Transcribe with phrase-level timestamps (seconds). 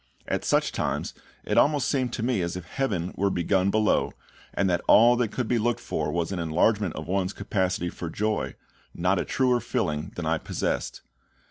[0.27, 1.13] At such times
[1.43, 4.13] it almost seemed to me as if heaven were begun below,
[4.51, 8.09] and that all that could be looked for was an enlargement of one's capacity for
[8.09, 8.55] joy,
[8.95, 11.01] not a truer filling than I possessed.